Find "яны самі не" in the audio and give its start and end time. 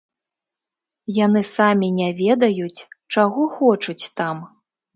1.25-2.09